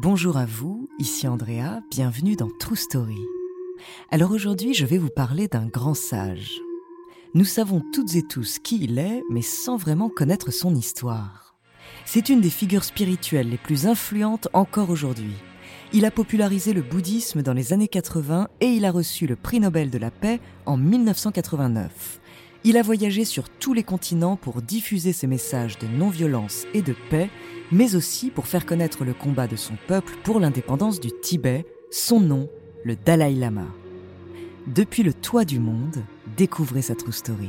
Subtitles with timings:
[0.00, 3.18] Bonjour à vous, ici Andrea, bienvenue dans True Story.
[4.12, 6.60] Alors aujourd'hui, je vais vous parler d'un grand sage.
[7.34, 11.56] Nous savons toutes et tous qui il est, mais sans vraiment connaître son histoire.
[12.06, 15.34] C'est une des figures spirituelles les plus influentes encore aujourd'hui.
[15.92, 19.58] Il a popularisé le bouddhisme dans les années 80 et il a reçu le prix
[19.58, 22.20] Nobel de la paix en 1989.
[22.64, 26.94] Il a voyagé sur tous les continents pour diffuser ses messages de non-violence et de
[27.08, 27.30] paix,
[27.70, 32.20] mais aussi pour faire connaître le combat de son peuple pour l'indépendance du Tibet, son
[32.20, 32.48] nom,
[32.84, 33.66] le Dalai Lama.
[34.66, 36.02] Depuis le toit du monde,
[36.36, 37.48] découvrez sa true story.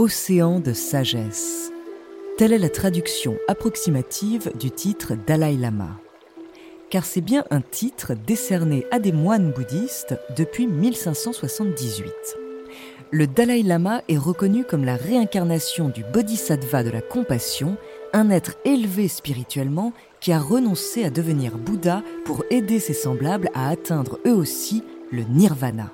[0.00, 1.70] Océan de sagesse.
[2.38, 6.00] Telle est la traduction approximative du titre Dalai Lama.
[6.88, 12.14] Car c'est bien un titre décerné à des moines bouddhistes depuis 1578.
[13.10, 17.76] Le Dalai Lama est reconnu comme la réincarnation du bodhisattva de la compassion,
[18.14, 23.68] un être élevé spirituellement qui a renoncé à devenir Bouddha pour aider ses semblables à
[23.68, 24.82] atteindre eux aussi
[25.12, 25.92] le nirvana.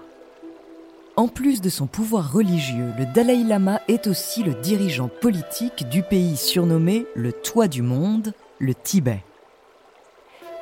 [1.18, 6.02] En plus de son pouvoir religieux, le Dalai Lama est aussi le dirigeant politique du
[6.02, 9.24] pays surnommé le Toit du Monde, le Tibet.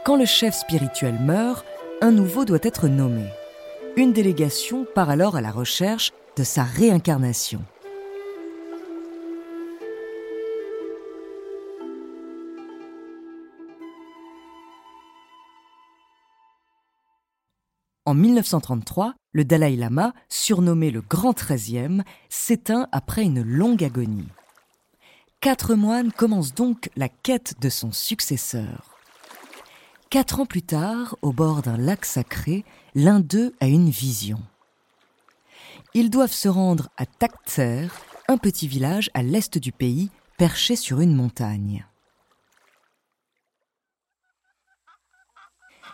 [0.04, 1.66] Quand le chef spirituel meurt,
[2.00, 3.25] un nouveau doit être nommé.
[3.97, 7.64] Une délégation part alors à la recherche de sa réincarnation.
[18.06, 24.28] En 1933, le Dalai Lama, surnommé le Grand Treizième, s'éteint après une longue agonie.
[25.41, 28.94] Quatre moines commencent donc la quête de son successeur.
[30.10, 32.64] Quatre ans plus tard, au bord d'un lac sacré,
[32.94, 34.41] l'un d'eux a une vision.
[35.94, 37.88] Ils doivent se rendre à Taktser,
[38.28, 41.87] un petit village à l'est du pays, perché sur une montagne.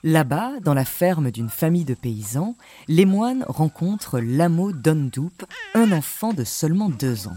[0.03, 2.57] Là-bas, dans la ferme d'une famille de paysans,
[2.89, 5.45] les moines rencontrent Lamo Dondup,
[5.75, 7.37] un enfant de seulement deux ans.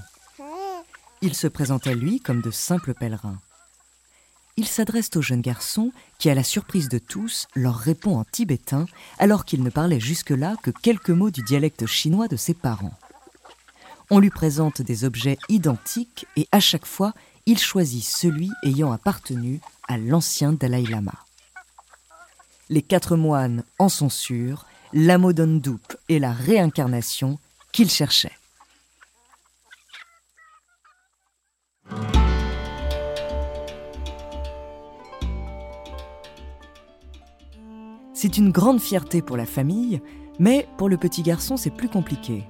[1.21, 3.39] Il se présente à lui comme de simples pèlerins.
[4.55, 8.85] Il s'adresse au jeune garçon qui, à la surprise de tous, leur répond en tibétain
[9.19, 12.97] alors qu'il ne parlait jusque-là que quelques mots du dialecte chinois de ses parents.
[14.09, 17.13] On lui présente des objets identiques et à chaque fois,
[17.45, 21.13] il choisit celui ayant appartenu à l'ancien Dalai Lama.
[22.73, 27.37] Les quatre moines en sont sûrs, l'Amodondup est la réincarnation
[27.71, 28.31] qu'ils cherchaient.
[38.15, 40.01] C'est une grande fierté pour la famille,
[40.39, 42.43] mais pour le petit garçon, c'est plus compliqué.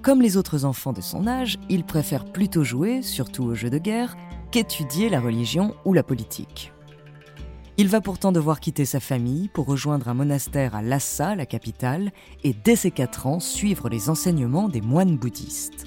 [0.00, 3.76] Comme les autres enfants de son âge, il préfère plutôt jouer, surtout aux jeux de
[3.76, 4.16] guerre,
[4.50, 6.71] qu'étudier la religion ou la politique.
[7.78, 12.12] Il va pourtant devoir quitter sa famille pour rejoindre un monastère à Lhasa, la capitale,
[12.44, 15.86] et dès ses 4 ans suivre les enseignements des moines bouddhistes.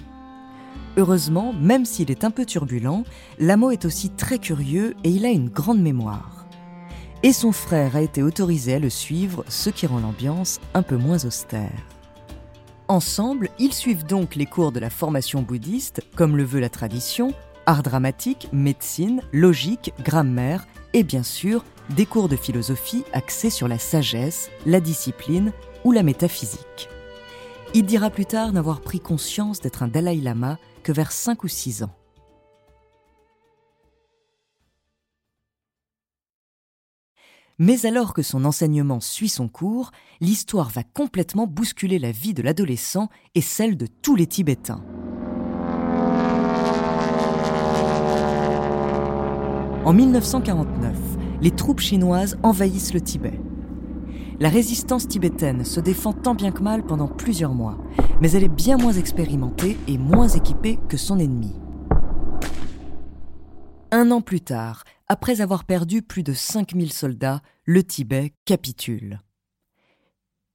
[0.97, 3.03] Heureusement, même s'il est un peu turbulent,
[3.37, 6.47] Lamo est aussi très curieux et il a une grande mémoire.
[7.25, 10.95] et son frère a été autorisé à le suivre, ce qui rend l'ambiance un peu
[10.95, 11.71] moins austère.
[12.87, 17.33] Ensemble, ils suivent donc les cours de la formation bouddhiste, comme le veut la tradition,
[17.65, 23.77] art dramatique, médecine, logique, grammaire et bien sûr des cours de philosophie axés sur la
[23.77, 25.51] sagesse, la discipline
[25.83, 26.89] ou la métaphysique.
[27.73, 31.47] Il dira plus tard n'avoir pris conscience d'être un Dalai Lama que vers 5 ou
[31.47, 31.95] 6 ans.
[37.57, 42.41] Mais alors que son enseignement suit son cours, l'histoire va complètement bousculer la vie de
[42.41, 44.83] l'adolescent et celle de tous les Tibétains.
[49.85, 50.95] En 1949,
[51.41, 53.39] les troupes chinoises envahissent le Tibet.
[54.39, 57.77] La résistance tibétaine se défend tant bien que mal pendant plusieurs mois,
[58.19, 61.55] mais elle est bien moins expérimentée et moins équipée que son ennemi.
[63.91, 69.21] Un an plus tard, après avoir perdu plus de 5000 soldats, le Tibet capitule.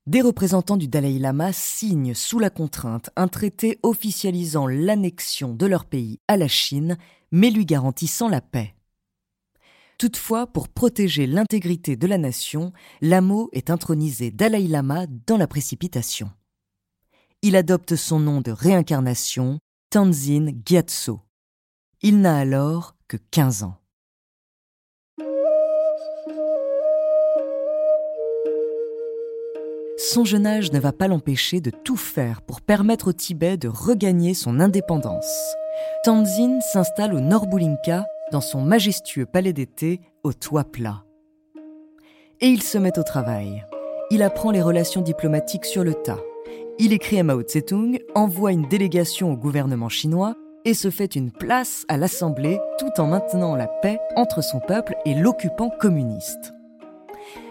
[0.07, 5.85] Des représentants du Dalai Lama signent sous la contrainte un traité officialisant l'annexion de leur
[5.85, 6.99] pays à la Chine,
[7.31, 8.75] mais lui garantissant la paix.
[10.01, 16.31] Toutefois, pour protéger l'intégrité de la nation, Lamo est intronisé Dalai Lama dans la précipitation.
[17.43, 19.59] Il adopte son nom de réincarnation,
[19.91, 21.21] Tanzin Gyatso.
[22.01, 23.77] Il n'a alors que 15 ans.
[29.99, 33.69] Son jeune âge ne va pas l'empêcher de tout faire pour permettre au Tibet de
[33.69, 35.55] regagner son indépendance.
[36.05, 41.05] Tanzin s'installe au Norbulinka, dans son majestueux palais d'été au toit plat.
[42.41, 43.65] Et il se met au travail.
[44.11, 46.21] Il apprend les relations diplomatiques sur le tas.
[46.79, 50.35] Il écrit à Mao Tse-tung, envoie une délégation au gouvernement chinois
[50.65, 54.95] et se fait une place à l'Assemblée tout en maintenant la paix entre son peuple
[55.05, 56.53] et l'occupant communiste.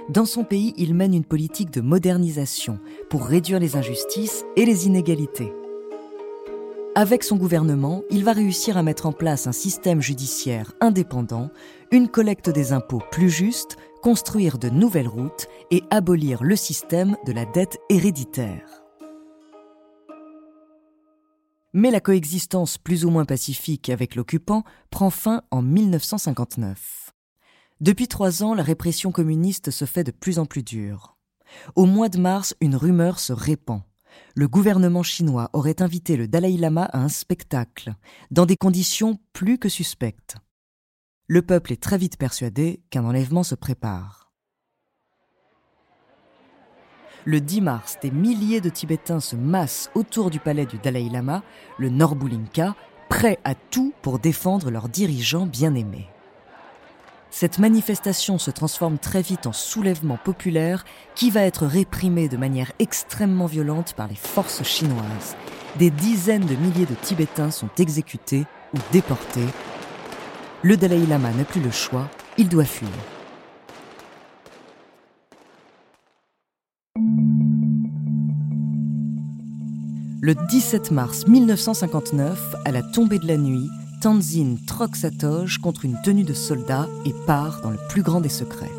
[0.10, 2.80] Dans son pays, il mène une politique de modernisation
[3.10, 5.54] pour réduire les injustices et les inégalités.
[6.96, 11.50] Avec son gouvernement, il va réussir à mettre en place un système judiciaire indépendant,
[11.92, 17.32] une collecte des impôts plus juste, construire de nouvelles routes et abolir le système de
[17.32, 18.84] la dette héréditaire.
[21.74, 27.14] Mais la coexistence plus ou moins pacifique avec l'occupant prend fin en 1959.
[27.82, 31.18] Depuis trois ans, la répression communiste se fait de plus en plus dure.
[31.76, 33.82] Au mois de mars, une rumeur se répand.
[34.36, 37.94] Le gouvernement chinois aurait invité le Dalai Lama à un spectacle,
[38.32, 40.36] dans des conditions plus que suspectes.
[41.28, 44.32] Le peuple est très vite persuadé qu'un enlèvement se prépare.
[47.26, 51.44] Le 10 mars, des milliers de Tibétains se massent autour du palais du Dalai Lama,
[51.78, 52.76] le Norbulinka,
[53.10, 56.08] prêts à tout pour défendre leur dirigeant bien-aimé.
[57.32, 60.84] Cette manifestation se transforme très vite en soulèvement populaire
[61.16, 65.36] qui va être réprimé de manière extrêmement violente par les forces chinoises.
[65.78, 69.46] Des dizaines de milliers de Tibétains sont exécutés ou déportés.
[70.64, 72.90] Le Dalai Lama n'a plus le choix, il doit fuir.
[80.22, 83.70] Le 17 mars 1959, à la tombée de la nuit,
[84.02, 88.22] Tanzin troque sa toge contre une tenue de soldat et part dans le plus grand
[88.22, 88.72] des secrets.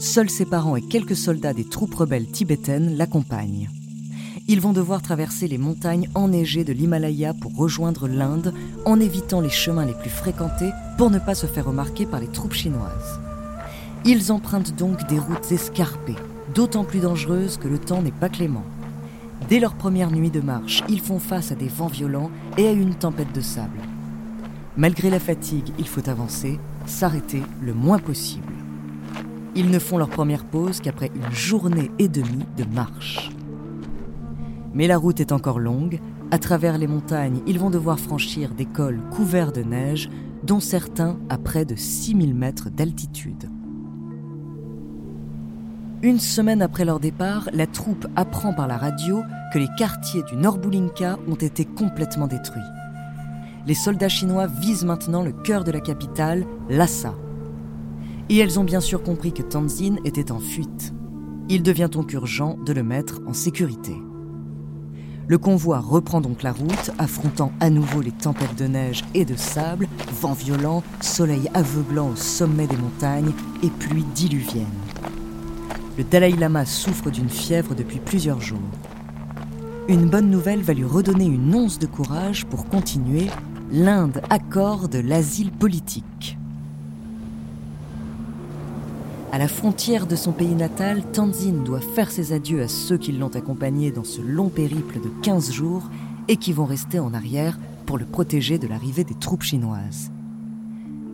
[0.00, 3.70] Seuls ses parents et quelques soldats des troupes rebelles tibétaines l'accompagnent.
[4.48, 8.52] Ils vont devoir traverser les montagnes enneigées de l'Himalaya pour rejoindre l'Inde
[8.84, 12.26] en évitant les chemins les plus fréquentés pour ne pas se faire remarquer par les
[12.26, 13.20] troupes chinoises.
[14.04, 16.16] Ils empruntent donc des routes escarpées,
[16.52, 18.64] d'autant plus dangereuses que le temps n'est pas clément.
[19.48, 22.72] Dès leur première nuit de marche, ils font face à des vents violents et à
[22.72, 23.78] une tempête de sable.
[24.78, 28.52] Malgré la fatigue, il faut avancer, s'arrêter le moins possible.
[29.56, 33.32] Ils ne font leur première pause qu'après une journée et demie de marche.
[34.74, 35.98] Mais la route est encore longue.
[36.30, 40.10] À travers les montagnes, ils vont devoir franchir des cols couverts de neige,
[40.44, 43.50] dont certains à près de 6000 mètres d'altitude.
[46.02, 50.36] Une semaine après leur départ, la troupe apprend par la radio que les quartiers du
[50.36, 52.62] Norbulinka ont été complètement détruits.
[53.68, 57.14] Les soldats chinois visent maintenant le cœur de la capitale, Lhasa.
[58.28, 60.92] Et elles ont bien sûr compris que Tanzin était en fuite.
[61.48, 63.94] Il devient donc urgent de le mettre en sécurité.
[65.28, 69.36] Le convoi reprend donc la route, affrontant à nouveau les tempêtes de neige et de
[69.36, 69.86] sable,
[70.20, 73.32] vent violent, soleil aveuglant au sommet des montagnes
[73.62, 74.64] et pluie diluvienne
[75.98, 78.60] le Dalai Lama souffre d'une fièvre depuis plusieurs jours.
[79.88, 83.26] Une bonne nouvelle va lui redonner une once de courage pour continuer.
[83.70, 86.38] L'Inde accorde l'asile politique.
[89.30, 93.12] À la frontière de son pays natal, Tanzine doit faire ses adieux à ceux qui
[93.12, 95.90] l'ont accompagné dans ce long périple de 15 jours
[96.28, 100.10] et qui vont rester en arrière pour le protéger de l'arrivée des troupes chinoises.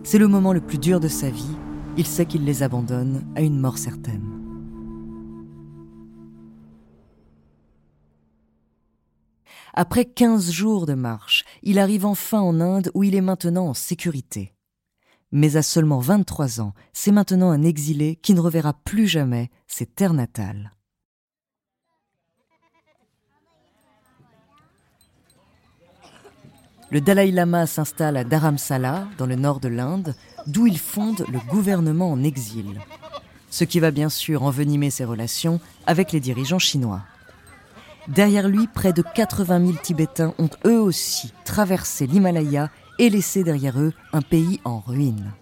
[0.04, 1.56] C'est le moment le plus dur de sa vie,
[1.96, 4.33] il sait qu'il les abandonne à une mort certaine.
[9.76, 13.74] Après 15 jours de marche, il arrive enfin en Inde où il est maintenant en
[13.74, 14.54] sécurité.
[15.32, 19.84] Mais à seulement 23 ans, c'est maintenant un exilé qui ne reverra plus jamais ses
[19.84, 20.70] terres natales.
[26.90, 30.14] Le Dalai Lama s'installe à Dharamsala, dans le nord de l'Inde,
[30.46, 32.80] d'où il fonde le gouvernement en exil.
[33.50, 37.02] Ce qui va bien sûr envenimer ses relations avec les dirigeants chinois.
[38.08, 43.80] Derrière lui, près de 80 000 Tibétains ont eux aussi traversé l'Himalaya et laissé derrière
[43.80, 45.32] eux un pays en ruine.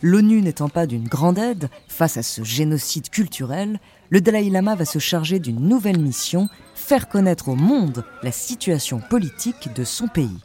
[0.00, 3.78] L'ONU n'étant pas d'une grande aide face à ce génocide culturel,
[4.10, 8.98] le Dalai Lama va se charger d'une nouvelle mission, faire connaître au monde la situation
[8.98, 10.40] politique de son pays.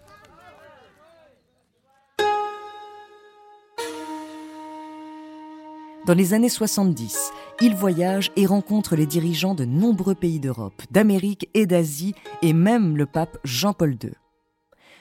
[6.07, 11.49] Dans les années 70, il voyage et rencontre les dirigeants de nombreux pays d'Europe, d'Amérique
[11.53, 14.13] et d'Asie, et même le pape Jean-Paul II.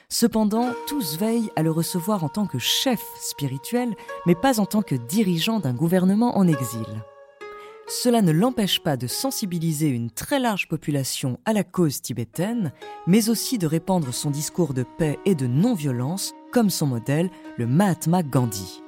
[0.09, 3.95] Cependant, tous veillent à le recevoir en tant que chef spirituel,
[4.27, 7.05] mais pas en tant que dirigeant d'un gouvernement en exil.
[7.87, 12.73] Cela ne l'empêche pas de sensibiliser une très large population à la cause tibétaine,
[13.07, 17.69] mais aussi de répandre son discours de paix et de non-violence, comme son modèle, le
[17.69, 18.83] Mahatma Gandhi.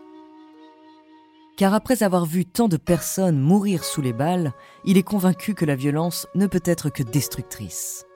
[1.58, 4.52] Car après avoir vu tant de personnes mourir sous les balles,
[4.84, 8.06] il est convaincu que la violence ne peut être que destructrice.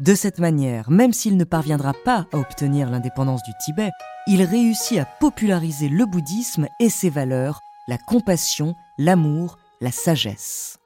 [0.00, 3.90] De cette manière, même s'il ne parviendra pas à obtenir l'indépendance du Tibet,
[4.26, 10.80] il réussit à populariser le bouddhisme et ses valeurs, la compassion, l'amour, la sagesse.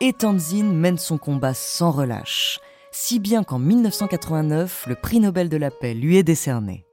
[0.00, 2.60] Et Tanzin mène son combat sans relâche,
[2.92, 6.86] si bien qu'en 1989, le prix Nobel de la paix lui est décerné.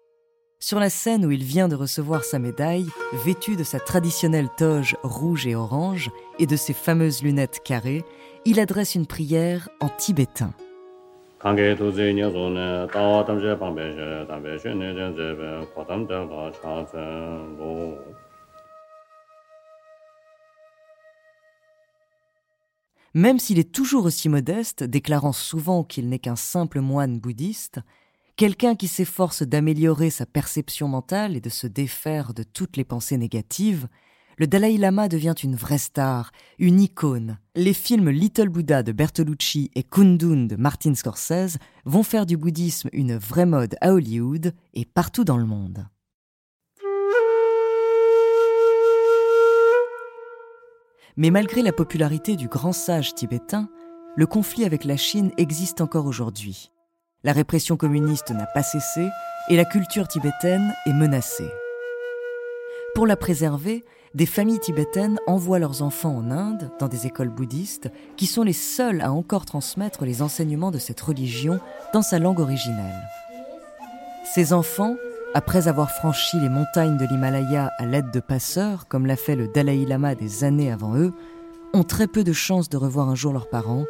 [0.69, 2.85] Sur la scène où il vient de recevoir sa médaille,
[3.25, 8.05] vêtu de sa traditionnelle toge rouge et orange et de ses fameuses lunettes carrées,
[8.45, 10.53] il adresse une prière en tibétain.
[23.15, 27.79] Même s'il est toujours aussi modeste, déclarant souvent qu'il n'est qu'un simple moine bouddhiste,
[28.39, 33.17] Quelqu'un qui s'efforce d'améliorer sa perception mentale et de se défaire de toutes les pensées
[33.17, 33.89] négatives,
[34.37, 37.37] le Dalai Lama devient une vraie star, une icône.
[37.55, 42.87] Les films Little Buddha de Bertolucci et Kundun de Martin Scorsese vont faire du bouddhisme
[42.93, 45.85] une vraie mode à Hollywood et partout dans le monde.
[51.17, 53.69] Mais malgré la popularité du grand sage tibétain,
[54.15, 56.71] le conflit avec la Chine existe encore aujourd'hui.
[57.25, 59.09] La répression communiste n'a pas cessé
[59.49, 61.51] et la culture tibétaine est menacée.
[62.95, 63.83] Pour la préserver,
[64.15, 68.53] des familles tibétaines envoient leurs enfants en Inde, dans des écoles bouddhistes, qui sont les
[68.53, 71.59] seules à encore transmettre les enseignements de cette religion
[71.93, 73.03] dans sa langue originelle.
[74.23, 74.95] Ces enfants,
[75.33, 79.49] après avoir franchi les montagnes de l'Himalaya à l'aide de passeurs, comme l'a fait le
[79.49, 81.11] Dalai Lama des années avant eux,
[81.73, 83.83] ont très peu de chances de revoir un jour leurs parents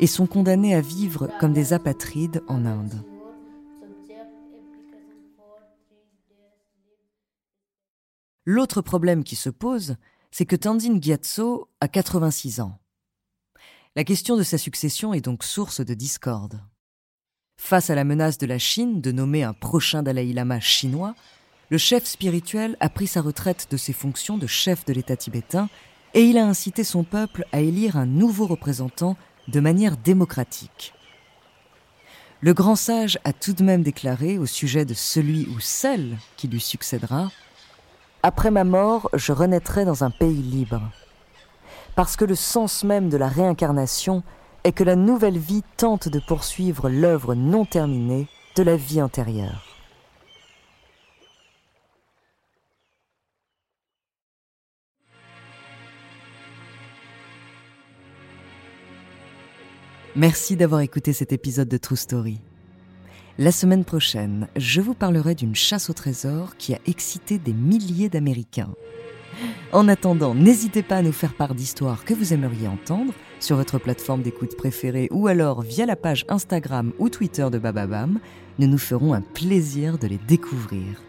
[0.00, 3.02] et sont condamnés à vivre comme des apatrides en Inde.
[8.46, 9.96] L'autre problème qui se pose,
[10.30, 12.78] c'est que Tandine Gyatso a 86 ans.
[13.96, 16.60] La question de sa succession est donc source de discorde.
[17.56, 21.14] Face à la menace de la Chine de nommer un prochain Dalai Lama chinois,
[21.70, 25.70] le chef spirituel a pris sa retraite de ses fonctions de chef de l'État tibétain
[26.12, 29.16] et il a incité son peuple à élire un nouveau représentant
[29.48, 30.94] de manière démocratique.
[32.40, 36.46] Le grand sage a tout de même déclaré au sujet de celui ou celle qui
[36.48, 37.30] lui succédera
[38.22, 40.82] Après ma mort, je renaîtrai dans un pays libre.
[41.94, 44.22] Parce que le sens même de la réincarnation
[44.64, 49.73] est que la nouvelle vie tente de poursuivre l'œuvre non terminée de la vie antérieure.
[60.16, 62.40] Merci d'avoir écouté cet épisode de True Story.
[63.36, 68.08] La semaine prochaine, je vous parlerai d'une chasse au trésor qui a excité des milliers
[68.08, 68.72] d'Américains.
[69.72, 73.80] En attendant, n'hésitez pas à nous faire part d'histoires que vous aimeriez entendre sur votre
[73.80, 78.20] plateforme d'écoute préférée ou alors via la page Instagram ou Twitter de Bababam.
[78.60, 81.02] Nous nous ferons un plaisir de les découvrir.